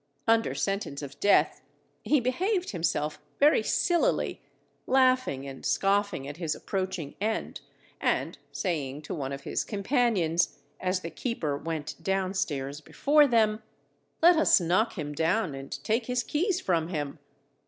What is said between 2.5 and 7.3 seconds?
himself very sillily, laughing and scoffing at his approaching